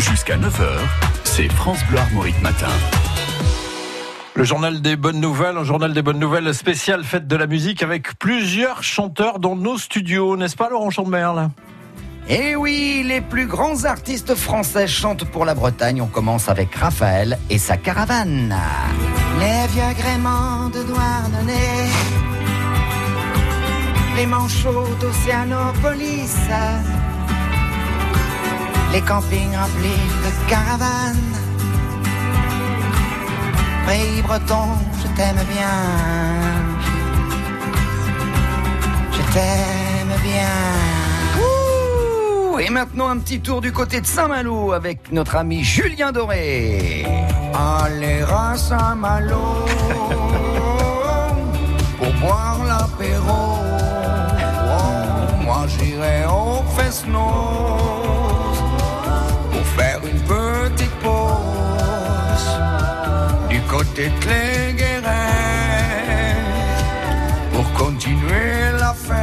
[0.00, 0.78] Jusqu'à 9h,
[1.24, 2.70] c'est France Bleu Armorique Matin.
[4.34, 7.82] Le journal des bonnes nouvelles, un journal des bonnes nouvelles spécial fête de la musique
[7.82, 11.50] avec plusieurs chanteurs dans nos studios, n'est-ce pas Laurent Chandemerle
[12.30, 16.00] Eh oui, les plus grands artistes français chantent pour la Bretagne.
[16.00, 18.56] On commence avec Raphaël et sa caravane.
[19.38, 21.90] Les vieux gréements de Douarnenez,
[24.16, 26.38] les manchots d'Océanopolis,
[28.92, 31.16] les campings remplis de caravanes.
[33.86, 34.68] Pays breton,
[35.00, 35.78] je t'aime bien.
[39.12, 41.42] Je t'aime bien.
[41.42, 47.06] Ouh, et maintenant un petit tour du côté de Saint-Malo avec notre ami Julien Doré.
[47.54, 49.66] Allez à Saint-Malo
[51.98, 53.58] pour boire l'apéro.
[54.72, 57.89] Oh, moi j'irai au Fesnos
[67.52, 69.16] pour continuer la fête.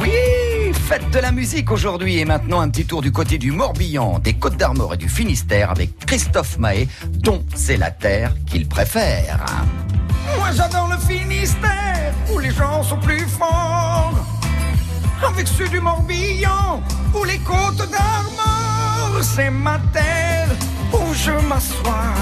[0.00, 0.10] Oui,
[0.74, 4.34] fête de la musique aujourd'hui et maintenant un petit tour du côté du Morbihan, des
[4.34, 9.46] Côtes d'Armor et du Finistère avec Christophe Mahé, dont c'est la terre qu'il préfère.
[10.38, 14.12] Moi j'adore le Finistère où les gens sont plus forts.
[15.26, 16.82] Avec ceux du Morbihan
[17.14, 20.15] ou les côtes d'Armor, c'est ma terre
[21.26, 22.14] je m'assois.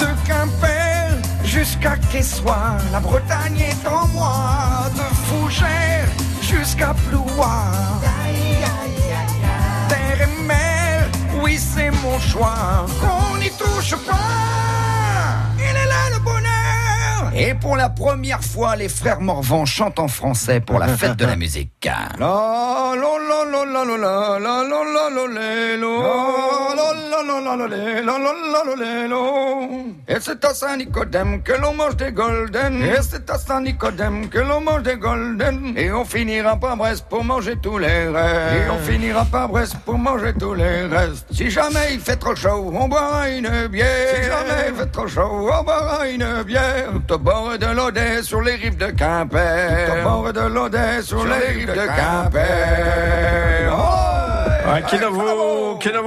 [0.00, 1.08] De Quimper
[1.44, 4.90] jusqu'à Quessoir, la Bretagne est en moi.
[4.98, 8.00] De Fougères jusqu'à Plouar.
[9.88, 11.08] Terre et mer,
[11.42, 12.86] oui c'est mon choix.
[13.00, 14.63] Qu'on n'y touche pas,
[17.36, 21.24] Et pour la première fois, les frères Morvan chantent en français pour la fête de
[21.24, 21.70] la musique.
[21.84, 23.18] La la
[26.76, 26.93] la
[30.06, 32.82] et c'est à Saint-Nicodème que l'on mange des golden.
[32.82, 35.74] Et c'est à Saint-Nicodème que l'on mange des golden.
[35.76, 38.66] Et on finira par Brest pour manger tous les restes.
[38.66, 41.26] Et on finira par Brest pour manger tous les restes.
[41.32, 44.14] Si jamais il fait trop chaud, on boira une bière.
[44.14, 46.90] Si jamais il fait trop chaud, on boira une bière.
[46.92, 49.86] Tout au bord de l'Audet sur les rives de Quimper.
[49.86, 52.44] Tout au bord de l'Audet sur, les rives de Quimper.
[53.72, 54.14] Oh!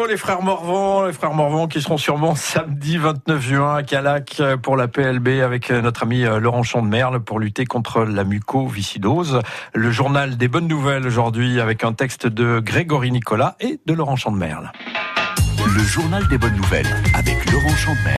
[0.08, 4.78] Les frères Morvan, les frères Morvan qui seront sûrement samedi 29 juin à Calac pour
[4.78, 9.42] la PLB avec notre ami euh, Laurent Chandemerle pour lutter contre la mucoviscidose.
[9.74, 14.16] Le journal des bonnes nouvelles aujourd'hui avec un texte de Grégory Nicolas et de Laurent
[14.16, 14.72] Chandemerle.
[15.76, 18.16] Le journal des bonnes nouvelles avec Laurent Chandemerle.